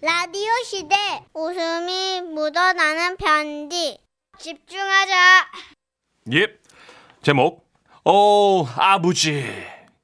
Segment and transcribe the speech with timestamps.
[0.00, 0.94] 라디오 시대
[1.34, 3.98] 웃음이 묻어나는 편지
[4.38, 5.12] 집중하자
[6.34, 6.46] 예.
[7.20, 7.68] 제목
[8.04, 9.44] 어 아버지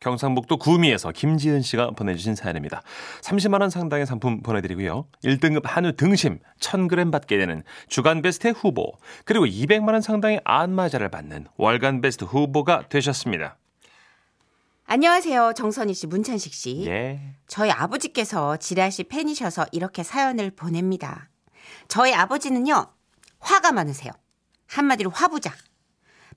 [0.00, 2.82] 경상북도 구미에서 김지은 씨가 보내주신 사연입니다.
[3.22, 5.07] 30만 원 상당의 상품 보내드리고요.
[5.25, 11.46] 1등급 한우 등심 1000g 받게 되는 주간 베스트 후보 그리고 200만 원 상당의 안마자를 받는
[11.56, 13.58] 월간 베스트 후보가 되셨습니다.
[14.87, 15.55] 안녕하세요.
[15.57, 16.84] 정선희 씨, 문찬식 씨.
[16.87, 17.19] 예.
[17.46, 21.30] 저희 아버지께서 지라시 팬이셔서 이렇게 사연을 보냅니다.
[21.88, 22.87] 저희 아버지는요,
[23.41, 24.12] 화가 많으세요.
[24.66, 25.52] 한마디로 화부자.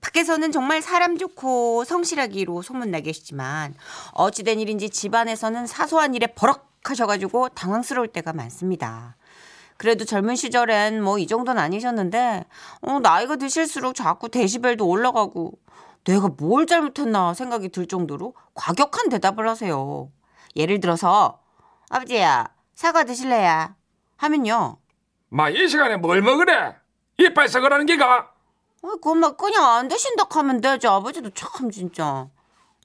[0.00, 3.74] 밖에서는 정말 사람 좋고 성실하기로 소문나 계시지만
[4.12, 9.16] 어찌된 일인지 집안에서는 사소한 일에 버럭 하셔가지고 당황스러울 때가 많습니다.
[9.76, 12.44] 그래도 젊은 시절엔 뭐 이 정도는 아니셨는데
[12.82, 15.52] 어, 나이가 드실수록 자꾸 데시벨도 올라가고
[16.04, 20.10] 내가 뭘 잘못했나 생각이 들 정도로 과격한 대답을 하세요.
[20.56, 21.40] 예를 들어서
[21.90, 23.74] 아버지야 사과 드실래야
[24.16, 24.78] 하면요.
[25.28, 26.76] 마, 이 시간에 뭘 먹으래?
[27.18, 28.30] 이빨 썩으라는 기가?
[28.82, 30.90] 아, 그엄마 그냥 안 드신다 하면 되죠.
[30.90, 32.28] 아버지도 참 진짜.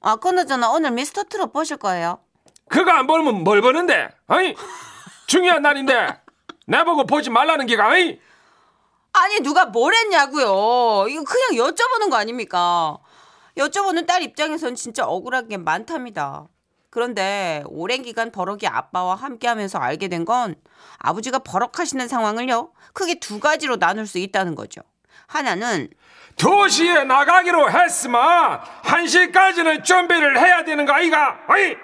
[0.01, 2.19] 아 그나저나 오늘 미스터 트롯 보실 거예요?
[2.67, 4.09] 그거 안 보면 뭘 보는데?
[4.27, 4.55] 어이?
[5.27, 6.21] 중요한 날인데
[6.67, 8.19] 내보고 보지 말라는 기가 어이?
[9.13, 11.07] 아니 누가 뭘 했냐고요.
[11.07, 12.97] 이거 그냥 여쭤보는 거 아닙니까?
[13.57, 16.47] 여쭤보는 딸 입장에선 진짜 억울한 게 많답니다.
[16.89, 20.55] 그런데 오랜 기간 버럭이 아빠와 함께하면서 알게 된 건
[20.99, 24.81] 아버지가 버럭하시는 상황을요 크게 두 가지로 나눌 수 있다는 거죠.
[25.27, 25.89] 하나는
[26.37, 31.39] 2시에 나가기로 했으면 1시까지는 준비를 해야 되는 거 아이가?
[31.49, 31.75] 어이?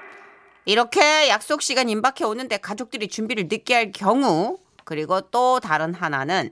[0.66, 6.52] 이렇게 약속 시간 임박해 오는데 가족들이 준비를 늦게 할 경우 그리고 또 다른 하나는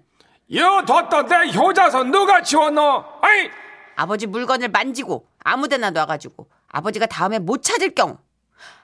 [0.55, 2.81] 여 뒀던 내 효자선 누가 지웠노?
[3.21, 3.49] 어이?
[3.97, 8.17] 아버지 물건을 만지고 아무데나 놔가지고 아버지가 다음에 못 찾을 경우.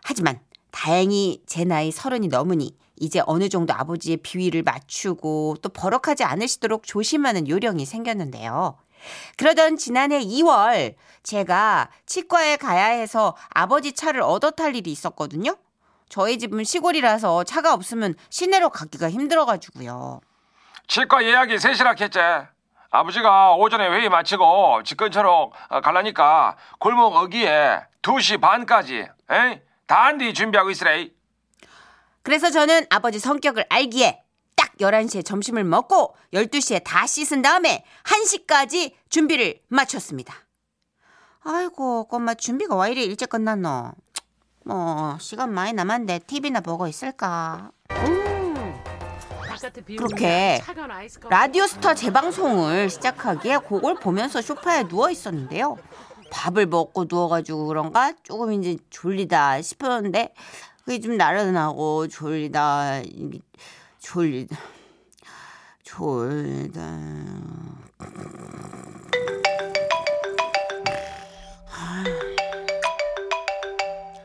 [0.04, 0.40] 하지만
[0.72, 7.48] 다행히 제 나이 서른이 넘으니 이제 어느 정도 아버지의 비위를 맞추고 또 버럭하지 않으시도록 조심하는
[7.48, 8.80] 요령이 생겼는데요.
[9.38, 15.58] 그러던 지난해 2월 제가 치과에 가야 해서 아버지 차를 얻어 탈 일이 있었거든요.
[16.10, 20.22] 저희 집은 시골이라서 차가 없으면 시내로 가기가 힘들어가지고요.
[20.88, 22.20] 치과 예약이 셋이라 했지.
[22.94, 29.08] 아버지가 오전에 회의 마치고 집 근처로 어, 가려니까 골목 어기에 2시 반까지?
[29.88, 31.10] 단디 준비하고 있으래.
[32.22, 34.22] 그래서 저는 아버지 성격을 알기에
[34.56, 40.36] 딱 11시에 점심을 먹고 12시에 다 씻은 다음에 1시까지 준비를 마쳤습니다.
[41.44, 43.92] 아이고, 꼬마 준비가 왜 이리 일찍 끝났노?
[44.66, 47.72] 뭐, 시간 많이 남았는데 TV나 보고 있을까?
[49.72, 50.62] 그렇게
[51.30, 55.78] 라디오스타 재방송을 시작하기에 그걸 보면서 소파에 누워 있었는데요.
[56.32, 60.34] 밥을 먹고 누워가지고 그런가 조금 이제 졸리다 싶었는데
[60.84, 63.02] 그게 좀 나른하고 졸리다
[64.00, 64.58] 졸리다
[65.84, 66.82] 졸다.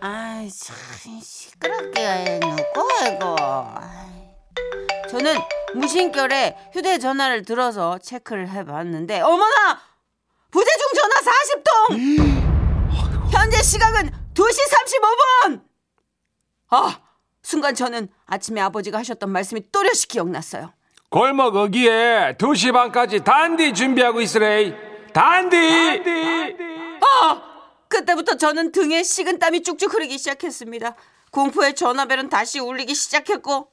[0.00, 0.76] 아이 참
[1.20, 3.36] 시끄럽게 해놓고 이거
[5.08, 5.34] 저는
[5.74, 9.80] 무심결에 휴대전화를 들어서 체크를 해봤는데 어머나!
[10.50, 11.14] 부재중 전화
[11.96, 13.32] 40통!
[13.32, 14.58] 현재 시각은 2시
[15.46, 15.62] 35분!
[16.70, 17.00] 아
[17.42, 20.72] 순간 저는 아침에 아버지가 하셨던 말씀이 또렷이 기억났어요.
[21.10, 24.74] 골목 어기에 2시 반까지 단디 준비하고 있으래.
[25.14, 25.56] 단디.
[27.00, 27.42] 아
[27.88, 30.94] 그때부터 저는 등에 식은 땀이 쭉쭉 흐르기 시작했습니다.
[31.30, 33.70] 공포의 전화벨은 다시 울리기 시작했고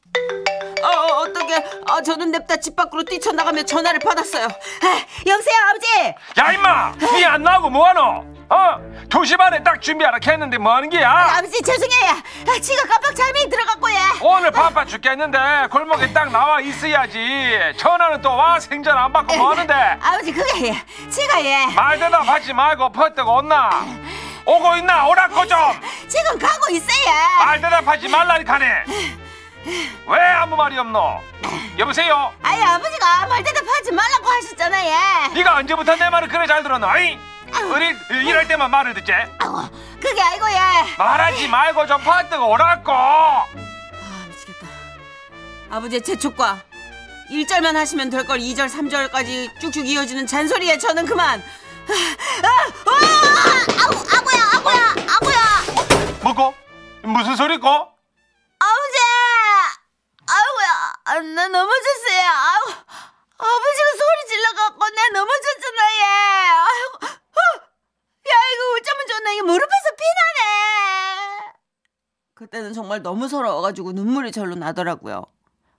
[1.25, 1.55] 어, 어떻게?
[1.87, 4.45] 아, 저는 냅다 집 밖으로 뛰쳐나가며 전화를 받았어요.
[4.45, 6.15] 아, 여보세요 아버지?
[6.39, 6.93] 야 임마!
[7.17, 8.35] 니 안 나오고 뭐하노?
[8.47, 8.77] 어?
[9.09, 11.09] 2시 반에 딱 준비하라 했는데 뭐하는 게야?
[11.09, 12.11] 아버지 죄송해요.
[12.47, 13.95] 아, 지가 깜빡 잠이 들어갔고 예.
[14.21, 17.73] 오늘 바빠 죽겠는데 골목에 딱 나와 있어야지.
[17.77, 19.73] 전화는 또 와 생전 안 받고 뭐하는데?
[20.01, 21.09] 아버지 그게 예.
[21.09, 21.65] 제가 예.
[21.73, 23.69] 말 대답하지 말고 퍼뜩 온나?
[24.45, 25.07] 오고 있나?
[25.07, 25.57] 오라고 좀!
[25.57, 27.15] 말 지금 가고 있어요.
[27.59, 28.83] 대답하지 말라니까네
[30.07, 31.21] 왜 아무 말이 없노?
[31.77, 32.33] 여보세요?
[32.41, 37.17] 아니 아버지가 말 대답하지 말라고 하셨잖아요 네가 언제부터 내 말을 그래 잘 들었노 아이
[37.71, 37.95] 우리
[38.27, 39.11] 이럴 때만 말을 듣지?
[39.39, 39.67] 아우
[39.99, 40.95] 그게 아니고 예.
[40.97, 42.91] 말하지 말고 좀 퍼뜩 오라고.
[42.91, 43.45] 아
[44.27, 44.67] 미치겠다.
[45.71, 46.59] 아버지의 재촉과
[47.31, 51.41] 1절만 하시면 될걸 2절 3절까지 쭉쭉 이어지는 잔소리에 저는 그만.
[51.87, 55.37] 아, 아, 아, 아우, 아구야 아구야 아구야.
[56.21, 56.53] 뭐고?
[57.03, 57.67] 무슨 소리고?
[57.67, 58.97] 아버지
[61.05, 62.73] 아, 나 넘어졌어요 아우
[63.37, 66.03] 아버지가 소리 질러갖고 내 넘어졌잖아 얘
[66.65, 67.39] 아이고 어,
[68.27, 71.53] 야 이거 어쩌면 좋나 이 무릎에서 피나네
[72.33, 75.25] 그때는 정말 너무 서러워가지고 눈물이 절로 나더라고요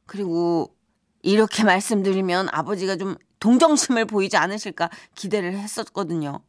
[0.06, 0.74] 그리고
[1.22, 6.40] 이렇게 말씀드리면 아버지가 좀 동정심을 보이지 않으실까 기대를 했었거든요.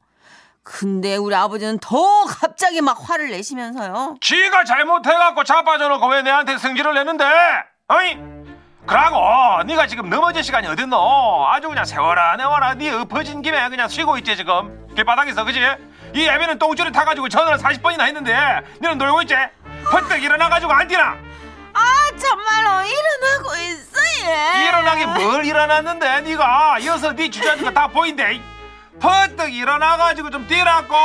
[0.61, 4.17] 근데 우리 아버지는 더 갑자기 막 화를 내시면서요.
[4.21, 7.25] 지가 잘못해갖고 자빠져놓고 왜 내한테 승질을 내는데?
[7.87, 8.17] 어이?
[8.87, 11.47] 그러고 네가 지금 넘어질 시간이 어딨노?
[11.51, 15.59] 아주 그냥 세워라 내워라 네 엎어진 김에 그냥 쉬고 있지 지금 길바닥에서 그지?
[16.15, 18.33] 이 애비는 똥줄에 타가지고 전화를 40번이나 했는데
[18.79, 19.35] 너는 놀고 있지?
[19.91, 21.15] 퍼뜩 일어나가지고 안 뛰나?
[21.73, 21.81] 아
[22.17, 24.67] 정말로 일어나고 있어 얘.
[24.67, 28.39] 일어나기 뭘 일어났는데 네가 이어서 네 주저앉은 거 다 보인대
[29.01, 30.95] 퍼뜩 일어나가지고 좀 뛰라고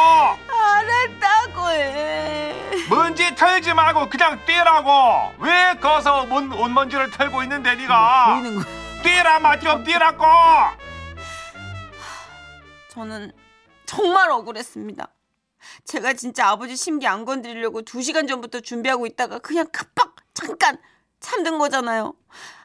[0.82, 2.55] 안 했다고 해.
[2.90, 8.64] 먼지 털지 말고 그냥 뛰라고 왜 거서 온, 온 먼지를 털고 있는데 네가 보이는 거.
[9.02, 10.25] 뛰라 마좀 뛰라고
[12.90, 13.32] 저는
[13.87, 15.08] 정말 억울했습니다.
[15.84, 20.78] 제가 진짜 아버지 심기 안 건드리려고 두 시간 전부터 준비하고 있다가 그냥 깜빡 잠깐
[21.20, 22.14] 참든 거잖아요.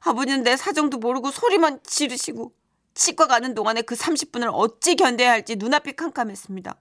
[0.03, 2.53] 아버지는 내 사정도 모르고 소리만 지르시고
[2.95, 6.75] 치과 가는 동안에 그 30분을 어찌 견뎌야 할지 눈앞이 캄캄했습니다.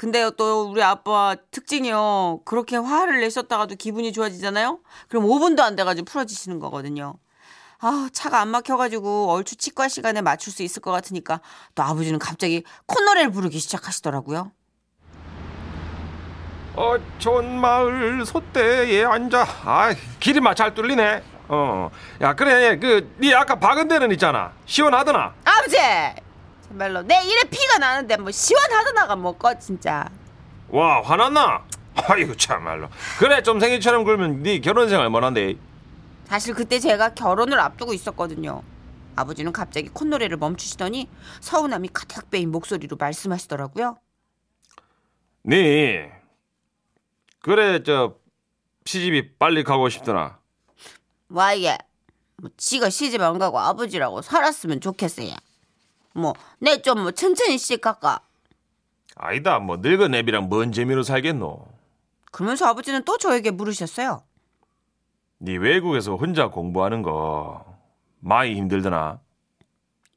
[0.00, 2.40] 근데요 또 우리 아빠 특징이요.
[2.46, 4.78] 그렇게 화를 내셨다가도 기분이 좋아지잖아요.
[5.10, 7.16] 그럼 5분도 안 돼가지고 풀어지시는 거거든요.
[7.80, 11.42] 아 차가 안 막혀가지고 얼추 치과 시간에 맞출 수 있을 것 같으니까
[11.74, 14.52] 또 아버지는 갑자기 콧노래를 부르기 시작하시더라고요.
[16.76, 21.90] 어 좋은 마을 소대에 앉아 아 길이 막잘 뚫리네 어
[22.22, 25.76] 야 그래 그 네 아까 박은 데는 있잖아 시원하더나 아버지
[26.70, 30.08] 정말로 내 일에 피가 나는데 뭐 시원하더나가 뭐꺼 진짜.
[30.68, 31.64] 와 화났나
[31.94, 32.88] 아이고 참말로
[33.18, 35.56] 그래 좀 생일처럼 굴면 네 결혼 생활 뭐한데
[36.26, 38.62] 사실 그때 제가 결혼을 앞두고 있었거든요.
[39.16, 41.08] 아버지는 갑자기 콧노래를 멈추시더니
[41.40, 43.98] 서운함이 가득 베인 목소리로 말씀하시더라고요.
[45.42, 46.12] 네
[47.40, 48.14] 그래 저
[48.84, 50.38] 시집이 빨리 가고 싶더나
[51.30, 51.76] 와 이게
[52.36, 55.34] 뭐 지가 시집 안 가고 아버지라고 살았으면 좋겠어요.
[56.14, 58.20] 뭐 내 좀 뭐 천천히 씩 갈까.
[59.16, 61.66] 아니다 뭐 늙은 애비랑 뭔 재미로 살겠노
[62.32, 64.22] 그러면서 아버지는 또 저에게 물으셨어요.
[65.38, 67.64] 네 외국에서 혼자 공부하는 거
[68.20, 69.20] 많이 힘들더나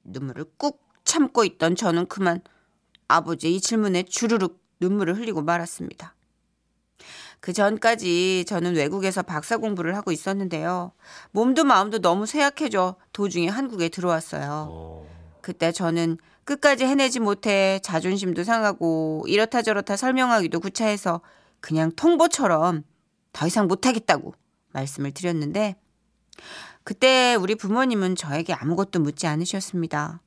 [0.04, 2.42] 눈물을 꾹 참고 있던 저는 그만
[3.07, 6.13] 아버지의 이 질문에 주르륵 눈물을 흘리고 말았습니다.
[7.39, 10.94] 그 전까지 저는 외국에서 박사 공부를 하고 있었는데요.
[11.31, 15.06] 몸도 마음도 너무 쇠약해져 도중에 한국에 들어왔어요.
[15.44, 21.22] 그때 저는 끝까지 해내지 못해 자존심도 상하고 이렇다 저렇다 설명하기도 구차해서
[21.60, 22.84] 그냥 통보처럼
[23.34, 24.34] 더 이상 못하겠다고
[24.72, 25.75] 말씀을 드렸는데
[26.84, 30.22] 그때 우리 부모님은 저에게 아무것도 묻지 않으셨습니다.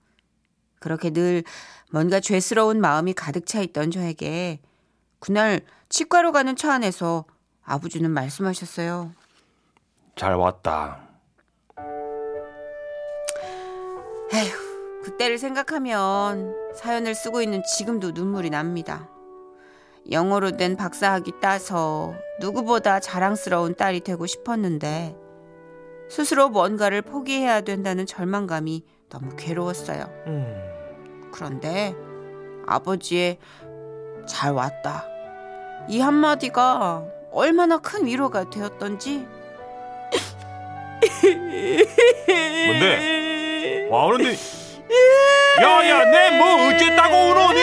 [0.78, 1.44] 그렇게 늘
[1.90, 4.60] 뭔가 죄스러운 마음이 가득 차 있던 저에게
[5.18, 7.24] 그날 치과로 가는 차 안에서
[7.64, 9.12] 아버지는 말씀하셨어요.
[10.14, 11.00] 잘 왔다
[14.32, 14.65] 에휴,
[15.06, 19.08] 그때를 생각하면 사연을 쓰고 있는 지금도 눈물이 납니다.
[20.10, 25.14] 영어로 된 박사학위 따서 누구보다 자랑스러운 딸이 되고 싶었는데
[26.10, 30.10] 스스로 뭔가를 포기해야 된다는 절망감이 너무 괴로웠어요.
[31.32, 31.94] 그런데
[32.66, 33.38] 아버지의
[34.26, 35.06] 잘 왔다.
[35.88, 39.24] 이 한마디가 얼마나 큰 위로가 되었던지.
[42.66, 43.88] 뭔데?
[43.88, 44.65] 와 오는데
[45.60, 47.60] 야야 내 뭐 어쨌다고 우노니?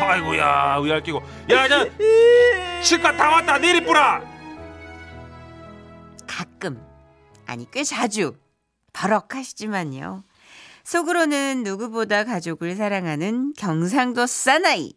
[0.00, 1.22] 아이고야 의알 끼고.
[1.50, 1.84] 야야
[2.82, 3.58] 치과 다 왔다.
[3.58, 4.22] 내리 뿌라.
[6.26, 6.82] 가끔
[7.46, 8.36] 아니 꽤 자주
[8.92, 10.24] 버럭하시지만요.
[10.84, 14.92] 속으로는 누구보다 가족을 사랑하는 경상도 사나이.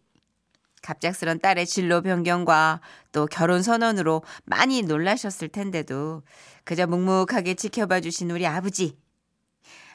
[0.82, 2.82] 갑작스런 딸의 진로 변경과
[3.14, 6.24] 또 결혼 선언으로 많이 놀라셨을 텐데도
[6.66, 8.98] 그저 묵묵하게 지켜봐 주신 우리 아버지.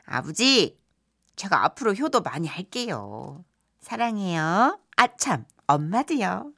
[0.06, 0.77] 아버지,
[1.38, 3.44] 제가 앞으로 효도 많이 할게요.
[3.80, 4.78] 사랑해요.
[4.96, 6.50] 아참, 엄마도요.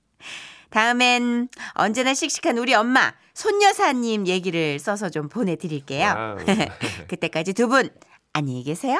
[0.70, 6.36] 다음엔 언제나 씩씩한 우리 엄마 손여사님 얘기를 써서 좀 보내드릴게요.
[7.08, 7.90] 그때까지 두 분
[8.32, 8.98] 안녕히 계세요.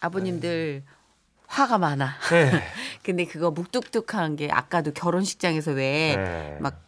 [0.00, 0.82] 아버님들
[1.46, 2.14] 화가 많아.
[2.30, 2.50] 네.
[3.04, 6.56] 근데 그거 묵뚝뚝한 게 아까도 결혼식장에서 왜 네.
[6.60, 6.82] 막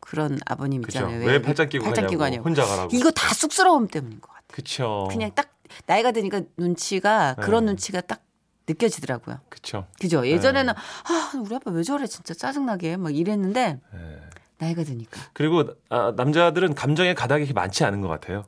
[0.00, 0.82] 그런 아버님.
[0.82, 1.26] 있잖아요.
[1.26, 2.44] 왜 팔짱 끼고 팔짱 끼고 가냐고.
[2.44, 2.48] 가냐고.
[2.48, 2.90] 혼자 가라고.
[2.94, 4.35] 이거 다 쑥스러움 때문인 것 같아요.
[4.56, 5.06] 그쵸.
[5.10, 5.50] 그냥 딱
[5.84, 7.72] 나이가 드니까 눈치가 그런 네.
[7.72, 8.22] 눈치가 딱
[8.66, 9.38] 느껴지더라고요.
[9.50, 9.86] 그쵸.
[10.00, 10.26] 그죠?
[10.26, 14.20] 예전에는 아 우리 아빠 왜 저래 진짜 짜증나게 막 이랬는데 네.
[14.56, 15.20] 나이가 드니까.
[15.34, 18.44] 그리고 아, 남자들은 감정의 가닥이 많지 않은 것 같아요.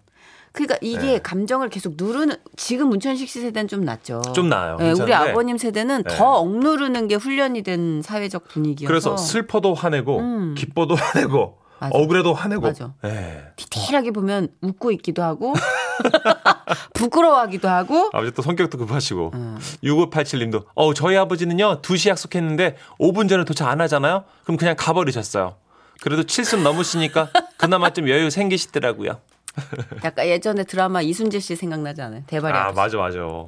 [0.52, 1.18] 그러니까 이게 네.
[1.18, 4.22] 감정을 계속 누르는 지금 문천식 씨 세대는 좀 낫죠.
[4.34, 4.78] 좀 나아요.
[4.78, 5.12] 네, 우리.
[5.12, 6.16] 아버님 세대는 네.
[6.16, 10.54] 더 억누르는 게 훈련이 된 사회적 분위기여서 그래서 슬퍼도 화내고 음.
[10.56, 11.96] 기뻐도 화내고 맞아.
[11.96, 12.62] 억울해도 화내고.
[12.62, 12.94] 맞아.
[13.04, 13.52] 예.
[13.56, 15.52] 디테일하게 보면 웃고 있기도 하고
[16.94, 19.30] 부끄러워하기도 하고 아버지 또 성격도 급하시고.
[19.34, 19.58] 음.
[19.82, 24.24] 6587님도 어 저희 아버지는요 2시 약속했는데 5분 전에 도착 안 하잖아요.
[24.44, 25.56] 그럼 그냥 가버리셨어요.
[26.00, 29.20] 그래도 7순 넘으시니까 그나마 좀 여유 생기시더라고요.
[30.04, 32.22] 약간 예전에 드라마 이순재 씨 생각나지 않아요?
[32.26, 32.96] 대발이 아 아버지.
[32.96, 33.46] 맞아 맞아.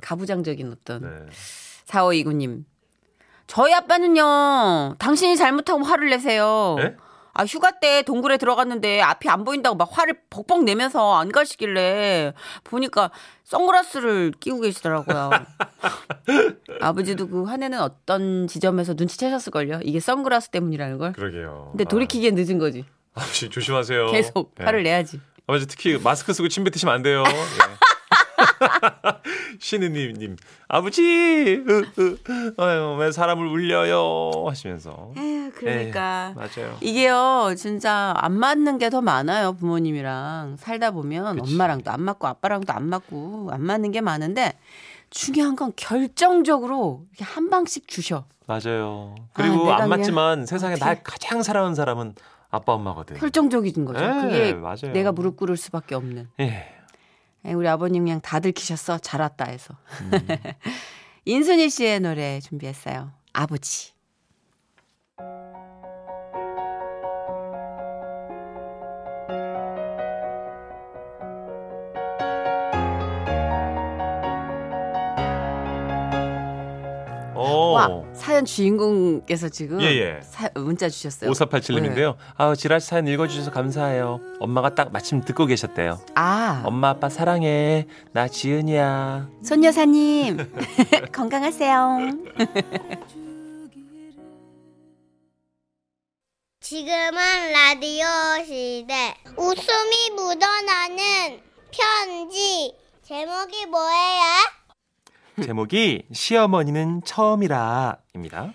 [0.00, 1.26] 가부장적인 어떤 네.
[1.86, 2.64] 4529님.
[3.46, 6.74] 저희 아빠는요, 당신이 잘못하고 화를 내세요.
[6.78, 6.96] 네?
[7.38, 12.32] 아, 휴가 때 동굴에 들어갔는데 앞이 안 보인다고 막 화를 벅벅 내면서 안 가시길래
[12.64, 13.10] 보니까
[13.44, 15.30] 선글라스를 끼고 계시더라고요.
[16.80, 19.80] 아버지도 그 화내는 어떤 지점에서 눈치채셨을걸요?
[19.82, 21.12] 이게 선글라스 때문이라는 걸.
[21.12, 21.68] 그러게요.
[21.72, 22.86] 근데 돌이키기엔 늦은 거지.
[23.14, 24.12] 아, 아버지 조심하세요.
[24.12, 24.64] 계속 예.
[24.64, 25.20] 화를 내야지.
[25.46, 27.22] 아버지 특히 마스크 쓰고 침 뱉으시면 안 돼요.
[27.26, 27.32] 예.
[29.60, 30.36] 신우님님
[30.68, 31.02] 아버지
[31.66, 32.16] 으, 으,
[32.58, 36.34] 아유 왜 사람을 울려요 하시면서 에휴, 그러니까.
[36.34, 36.76] 예, 맞아요.
[36.80, 40.56] 이게요, 진짜 안 맞는 게 더 많아요, 부모님이랑.
[40.58, 41.52] 살다 보면 그치.
[41.54, 44.52] 엄마랑도 안 맞고 아빠랑도 안 맞고 안 맞는 게 많은데
[45.10, 48.24] 중요한 건 결정적으로 한 방씩 주셔.
[48.46, 49.14] 맞아요.
[49.18, 52.14] 아, 그리고 내가 안 맞지만 세상에 어떻게- 날 가장 사랑하는 사람은
[52.50, 53.16] 아빠 엄마거든.
[53.16, 54.04] 결정적인 거죠.
[54.04, 54.92] 예, 그게 맞아요.
[54.92, 56.28] 내가 무릎 꿇을 수밖에 없는.
[56.40, 56.44] 예.
[56.44, 56.75] 에,
[57.54, 58.98] 우리 아버님 그냥 다 들키셨어.
[58.98, 59.74] 잘 왔다 해서.
[60.00, 60.10] 음.
[61.24, 63.12] 인순이 씨의 노래 준비했어요.
[63.32, 63.95] 아버지.
[77.76, 79.82] 와, 사연 주인공께서 지금 어.
[79.82, 80.20] 예, 예.
[80.22, 81.30] 사- 문자 주셨어요.
[81.30, 82.16] 5487님인데요.
[82.36, 84.20] 아, 지라시 사연 읽어주셔서 감사해요.
[84.40, 86.00] 엄마가 딱 마침 듣고 계셨대요.
[86.14, 87.86] 아, 엄마 아빠 사랑해.
[88.12, 89.28] 나 지은이야.
[89.44, 90.38] 손여사님
[91.12, 91.98] 건강하세요.
[96.60, 98.06] 지금은 라디오
[98.44, 99.14] 시대.
[99.36, 101.40] 웃음이 묻어나는
[101.70, 102.74] 편지.
[103.06, 104.22] 제목이 뭐예요?
[105.42, 108.52] 제목이 시어머니는 처음이라입니다.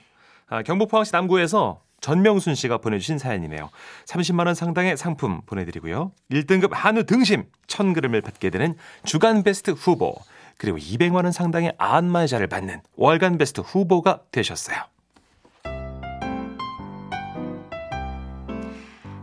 [0.47, 3.69] 아, 경북 포항시 남구에서 전명순 씨가 보내주신 사연이네요.
[4.05, 6.11] 30만 원 상당의 상품 보내드리고요.
[6.31, 10.15] 1등급 한우 등심 1000g을 받게 되는 주간 베스트 후보
[10.57, 14.77] 그리고 200만 원 상당의 안마자를 받는 월간 베스트 후보가 되셨어요.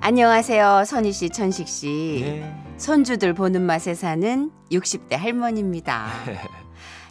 [0.00, 2.20] 안녕하세요, 선희 씨, 천식 씨.
[2.22, 2.54] 예.
[2.78, 6.08] 손주들 보는 맛에 사는 60대 할머니입니다.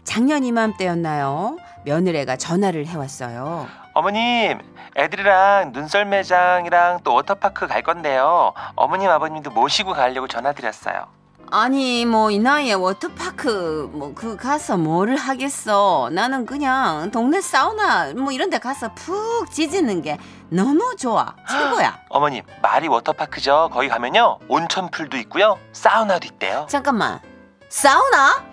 [0.08, 1.58] 작년 이맘때였나요?
[1.84, 3.68] 며느리가 전화를 해왔어요.
[3.94, 4.58] 어머님,
[4.96, 8.54] 애들이랑 눈썰 매장이랑 또 워터파크 갈 건데요.
[8.76, 11.06] 어머님, 아버님도 모시고 가려고 전화드렸어요.
[11.50, 18.34] 아니 뭐 이 나이에 워터파크 뭐 그 가서 뭐를 하겠어 나는 그냥 동네 사우나 뭐
[18.34, 20.18] 이런 데 가서 푹 지지는 게
[20.50, 23.70] 너무 좋아 최고야 어머님, 마리 워터파크죠.
[23.74, 24.40] 거기 가면요.
[24.50, 25.58] 온천풀도 있고요.
[25.74, 26.66] 사우나도 있대요.
[26.70, 27.20] 잠깐만
[27.70, 28.44] 사우나?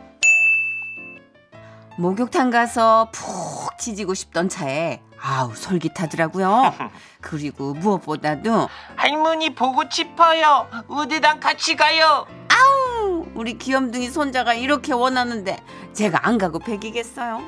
[1.97, 6.75] 목욕탕 가서 푹 지지고 싶던 차에 아우 솔깃하더라고요
[7.21, 10.69] 그리고 무엇보다도 할머니 보고 싶어요.
[10.89, 12.27] 우리랑 같이 가요.
[13.35, 15.59] 우리 귀염둥이 손자가 이렇게 원하는데
[15.93, 17.43] 제가 안 가고 백이겠어요.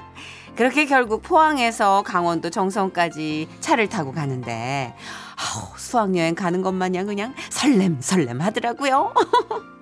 [0.56, 4.94] 그렇게 결국 포항에서 강원도 정선까지 차를 타고 가는데
[5.36, 9.14] 아우, 수학여행 가는 것 마냥 그냥 설렘 설렘 하더라고요.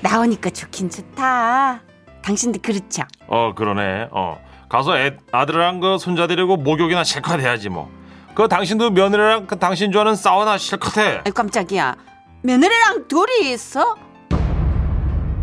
[0.00, 1.80] 나오니까 좋긴 좋다.
[2.22, 3.02] 당신도 그렇죠?
[3.26, 4.08] 어 그러네.
[4.10, 4.38] 어
[4.68, 7.90] 가서 애, 아들이랑 그 손자 데리고 목욕이나 실컷 해야지 뭐.
[8.34, 11.22] 그 당신도 며느리랑 그 당신 좋아하는 사우나 실컷 해.
[11.24, 11.96] 아이 깜짝이야.
[12.42, 13.96] 며느리랑 둘이 있어?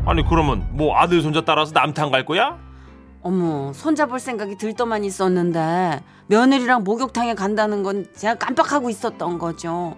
[0.06, 2.58] 아니 그러면 뭐 아들 손자 따라서 남탕 갈 거야?
[3.24, 9.98] 어머, 손잡을 생각이 들떠만 있었는데 며느리랑 목욕탕에 간다는 건 제가 깜빡하고 있었던 거죠.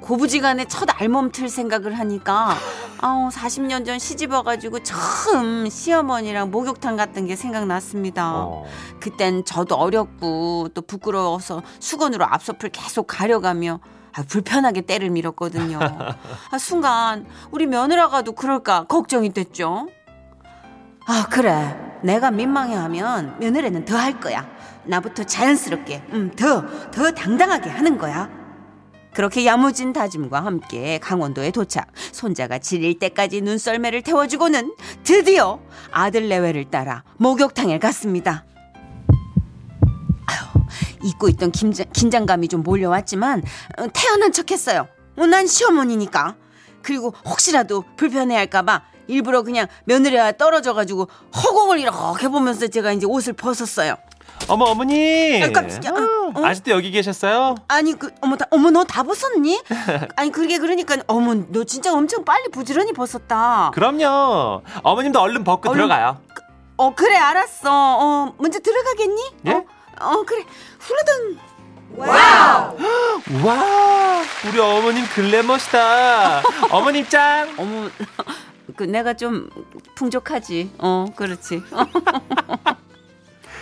[0.00, 2.54] 고부지간에 첫 알몸 틀 생각을 하니까
[3.02, 8.32] 아우 40년 전 시집 와가지고 처음 시어머니랑 목욕탕 갔던 게 생각났습니다.
[8.34, 8.64] 어.
[9.00, 13.80] 그땐 저도 어렸고 또 부끄러워서 수건으로 앞서풀 계속 가려가며
[14.12, 15.78] 아, 불편하게 때를 밀었거든요.
[16.50, 19.88] 아, 순간 우리 며느라가도 그럴까 걱정이 됐죠.
[21.06, 24.46] 아 그래 내가 민망해하면 며느리는 더 할 거야.
[24.84, 28.28] 나부터 자연스럽게 음, 더, 더 당당하게 하는 거야.
[29.14, 31.88] 그렇게 야무진 다짐과 함께 강원도에 도착.
[32.12, 34.74] 손자가 지릴 때까지 눈썰매를 태워주고는
[35.04, 38.44] 드디어 아들 내외를 따라 목욕탕에 갔습니다.
[40.26, 40.62] 아유,
[41.02, 43.42] 잊고 있던 긴장, 긴장감이 좀 몰려왔지만
[43.78, 44.86] 어, 태어난 척했어요.
[45.16, 46.36] 어, 난 시어머니니까.
[46.82, 53.96] 그리고 혹시라도 불편해할까봐 일부러 그냥 며느리와 떨어져가지고 허공을 이렇게 보면서 제가 이제 옷을 벗었어요.
[54.48, 55.42] 어머 어머니.
[55.42, 55.92] 아, 깜짝이야.
[55.92, 56.44] 어, 어?
[56.44, 57.54] 아직도 여기 계셨어요?
[57.68, 59.62] 아니 그 어머 다, 어머 너 다 벗었니?
[60.16, 63.70] 아니 그게 그러니까 어머 너 진짜 엄청 빨리 부지런히 벗었다.
[63.74, 64.62] 그럼요.
[64.82, 66.20] 어머님도 얼른 벗고 얼른- 들어가요.
[66.76, 67.70] 어 그래 알았어.
[67.70, 69.22] 어 먼저 들어가겠니?
[69.46, 69.50] 예?
[69.52, 69.64] 어,
[70.00, 70.44] 어 그래
[70.78, 71.38] 후르등.
[71.96, 72.72] 와,
[74.48, 76.42] 우리 어머님 글래머시다.
[76.70, 77.48] 어머님 짱.
[77.58, 77.88] 어머
[78.76, 79.50] 그 내가 좀
[79.96, 80.72] 풍족하지.
[80.78, 81.62] 어 그렇지.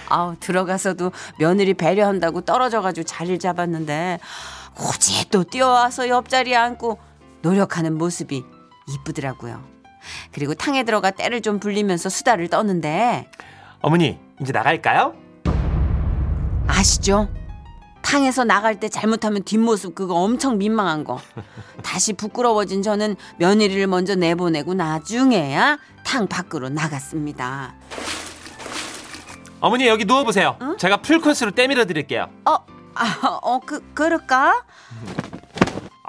[0.09, 4.19] 아우 들어가서도 며느리 배려한다고 떨어져가지고 자리를 잡았는데
[4.75, 6.99] 굳이 또 뛰어와서 옆자리에 앉고
[7.43, 8.45] 노력하는 모습이
[8.89, 9.63] 이쁘더라고요.
[10.33, 13.31] 그리고 탕에 들어가 때를 좀 불리면서 수다를 떠는데
[13.81, 15.15] 어머니 이제 나갈까요?
[16.67, 17.29] 아시죠?
[18.03, 21.21] 탕에서 나갈 때 잘못하면 뒷모습 그거 엄청 민망한 거.
[21.83, 27.75] 다시 부끄러워진 저는 며느리를 먼저 내보내고 나중에야 탕 밖으로 나갔습니다.
[29.61, 30.57] 어머니 여기 누워 보세요.
[30.79, 32.29] 제가 풀 코스로 때밀어 드릴게요.
[32.45, 32.57] 어,
[32.95, 34.65] 아, 어, 그, 그럴까?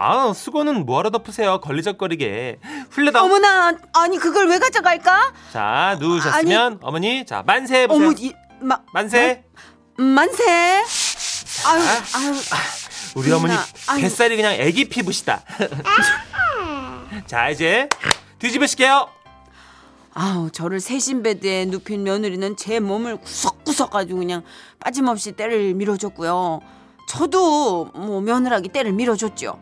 [0.01, 1.59] 아 수건은 뭐하러 덮으세요?
[1.59, 2.59] 걸리적거리게.
[2.91, 3.21] 훌레다.
[3.23, 5.33] 어머나, 아니, 그걸 왜 가져갈까?
[5.51, 8.07] 자 누우셨으면 어머니 자 만세 해보세요.
[8.07, 9.43] 어머, 이, 마, 만세.
[9.99, 10.43] 음, 만세.
[11.67, 11.81] 아유,
[12.15, 12.33] 아유,
[13.15, 14.01] 우리 어머니 나- 아유.
[14.01, 15.41] 뱃살이 그냥 애기 피부시다.
[17.27, 17.89] 자 이제
[18.37, 19.09] 뒤집으실게요.
[20.21, 24.43] 아우, 저를 세신베드에 눕힌 며느리는 제 몸을 구석구석 가지고 그냥
[24.81, 26.59] 빠짐없이 때를 밀어줬고요.
[27.07, 29.57] 저도 뭐 며느라기 때를 밀어줬죠.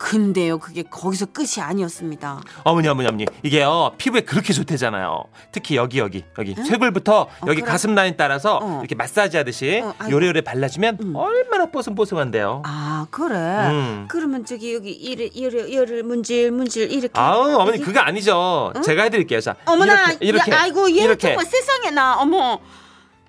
[0.00, 2.40] 근데요, 그게 거기서 끝이 아니었습니다.
[2.64, 5.24] 어머니 어머니 어머니 이게요 피부에 그렇게 좋대잖아요.
[5.52, 7.70] 특히 여기 여기 여기 쇄골부터 여기 어, 그래.
[7.70, 8.78] 가슴 라인 따라서 어.
[8.80, 10.16] 이렇게 마사지 하듯이 어, 아이고.
[10.16, 12.62] 요래요래 발라주면 얼마나 뽀송뽀송한데요.
[12.64, 13.36] 아, 그래?
[13.36, 14.06] 음.
[14.08, 17.12] 그러면 저기 여기 이를 이를 이를 문질 문질 이렇게.
[17.20, 17.84] 아우 어머니 이렇게?
[17.84, 18.72] 그거 아니죠.
[18.82, 19.40] 제가 해드릴게요.
[19.42, 22.58] 자 어머나, 이렇게 이렇게 야, 아이고 얘 이렇게 세상에 나 어머.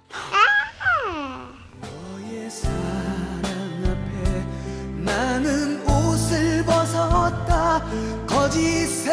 [0.09, 0.70] 나
[7.21, 7.83] 벗었다
[8.25, 9.11] 거짓의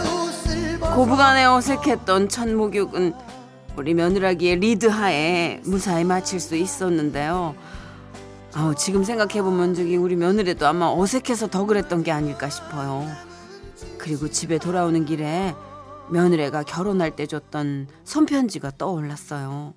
[0.00, 3.14] 옷을 벗었다 고부간에 어색했던 첫 목욕은
[3.76, 7.54] 우리 며느라기의 리드하에 무사히 마칠 수 있었는데요.
[8.54, 13.06] 아우, 지금 생각해보면 저기 우리 며느리도 아마 어색해서 더 그랬던 게 아닐까 싶어요.
[13.96, 15.54] 그리고 집에 돌아오는 길에
[16.10, 19.72] 며느리가 결혼할 때 줬던 손편지가 떠올랐어요.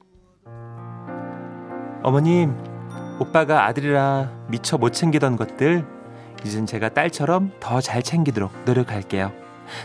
[2.03, 2.53] 어머님
[3.21, 5.94] 오빠가 아들이라 미처 못 챙기던 것들
[6.45, 9.33] 이젠 제가 딸처럼 더 잘 챙기도록 노력할게요.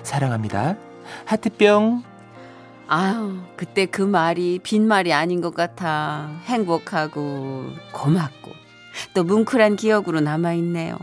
[0.02, 0.76] 사랑합니다.
[1.24, 2.02] 하트뿅.
[2.86, 6.30] 아유, 그때 그 말이 빈말이 아닌 것 같아.
[6.44, 8.50] 행복하고 고맙고
[9.14, 10.98] 또 뭉클한 기억으로 남아있네요.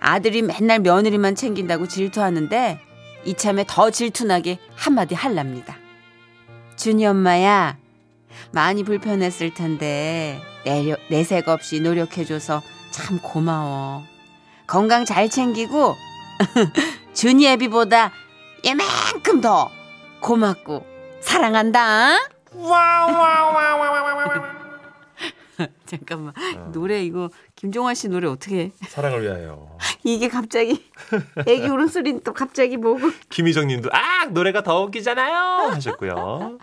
[0.00, 2.80] 아들이 맨날 며느리만 챙긴다고 질투하는데
[3.24, 5.76] 이참에 더 질투나게 한마디 할랍니다.
[6.76, 7.78] 준이 엄마야,
[8.50, 12.60] 많이 불편했을 텐데 내려, 내색 없이 노력해줘서
[12.90, 14.13] 참 고마워.
[14.66, 15.94] 건강 잘 챙기고
[17.14, 18.12] 준이 애비보다
[18.64, 19.70] 얘만큼 더
[20.20, 20.84] 고맙고
[21.20, 22.16] 사랑한다.
[25.86, 26.32] 잠깐만
[26.72, 28.72] 노래 이거 김종환 씨 노래 어떻게 해?
[28.88, 29.76] 사랑을 위하여.
[30.02, 30.84] 이게 갑자기
[31.46, 33.10] 애기 울음소리는 또 갑자기 뭐고?
[33.30, 36.58] 김희정님도 아 노래가 더 웃기잖아요 하셨고요.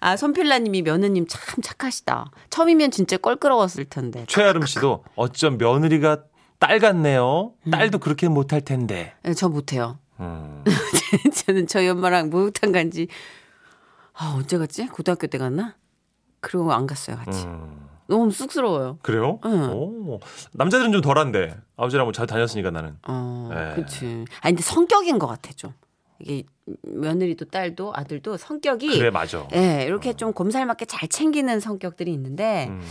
[0.00, 2.30] 아 손필라님이 며느님 참 착하시다.
[2.50, 4.24] 처음이면 진짜 껄끄러웠을 텐데.
[4.28, 6.22] 최아름 씨도 어쩜 며느리가
[6.58, 7.52] 딸 같네요.
[7.66, 7.70] 음.
[7.70, 9.14] 딸도 그렇게 못할 텐데.
[9.26, 9.98] 예, 저 못해요.
[10.20, 10.64] 음.
[11.46, 13.08] 저는 저희 엄마랑 목욕탕 간지
[14.14, 14.86] 아 언제 갔지?
[14.86, 15.76] 고등학교 때 갔나?
[16.40, 17.44] 그리고 안 갔어요 같이.
[17.44, 17.88] 음.
[18.06, 18.98] 너무 쑥스러워요.
[19.02, 19.40] 그래요?
[19.46, 19.70] 응.
[19.72, 20.20] 오,
[20.52, 22.96] 남자들은 좀 덜한데 아버지랑 뭐잘 다녔으니까 나는.
[23.08, 23.74] 어, 네.
[23.74, 24.24] 그치.
[24.40, 25.72] 아니 근데 성격인 것 같아 좀.
[26.20, 26.44] 이게
[26.82, 29.48] 며느리도 딸도 아들도 성격이 그래 맞아.
[29.54, 32.82] 예, 이렇게 좀 곰살맞게 잘 챙기는 성격들이 있는데 음.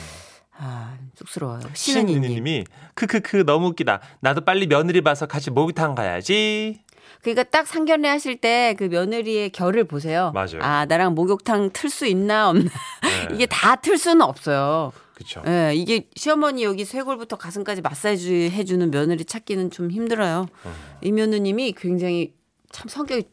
[0.58, 1.62] 아 쑥스러워요.
[1.74, 2.22] 신은이님.
[2.24, 2.64] 신은이님이
[2.96, 4.02] 크크크 너무 웃기다.
[4.20, 6.82] 나도 빨리 며느리 봐서 같이 목욕탕 가야지.
[7.22, 10.32] 그러니까 딱 상견례 하실 때 그 며느리의 결을 보세요.
[10.34, 10.60] 맞아요.
[10.62, 12.64] 아 나랑 목욕탕 틀 수 있나 없나
[13.02, 13.28] 네.
[13.36, 14.92] 이게 다 틀 수는 없어요.
[15.16, 15.42] 그렇죠.
[15.48, 20.48] 예, 이게 시어머니 여기 쇄골부터 가슴까지 마사지 해주는 며느리 찾기는 좀 힘들어요.
[20.66, 20.74] 음.
[21.02, 22.34] 이 며느님이 굉장히
[22.72, 23.24] 참 성격이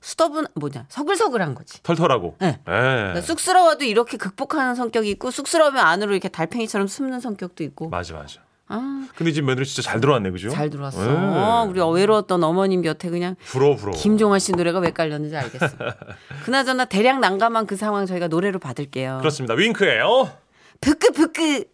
[0.00, 1.82] 수, 수더분 뭐냐 서글서글한 거지.
[1.82, 2.36] 털털하고.
[2.40, 2.46] 네.
[2.48, 2.60] 예.
[2.64, 7.88] 그러니까 쑥스러워도 이렇게 극복하는 성격이 있고 쑥스러우면 안으로 이렇게 달팽이처럼 숨는 성격도 있고.
[7.88, 8.40] 맞아 맞아.
[8.72, 10.48] 아, 근데 지금 며느리 진짜 잘 들어왔네 그죠?
[10.50, 11.02] 잘 들어왔어.
[11.04, 11.08] 예.
[11.08, 13.96] 어, 우리 외로웠던 어머님 곁에 그냥 부러워 부러워.
[13.98, 15.66] 김종환 씨 노래가 왜 깔렸는지 알겠어.
[16.44, 19.18] 그나저나 대략 난감한 그 상황 저희가 노래로 받을게요.
[19.18, 19.54] 그렇습니다.
[19.54, 20.30] 윙크예요.
[20.80, 21.64] 부끄부끄